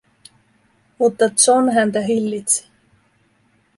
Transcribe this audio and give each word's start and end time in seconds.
Mutta 0.99 1.29
John 1.47 1.69
häntä 1.69 2.01
hillitsi. 2.01 2.67